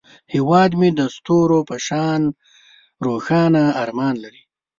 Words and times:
هیواد 0.33 0.71
مې 0.79 0.89
د 0.99 1.01
ستورو 1.15 1.59
په 1.69 1.75
شان 1.87 2.21
روښانه 3.05 3.63
ارمان 3.83 4.15
لري 4.23 4.43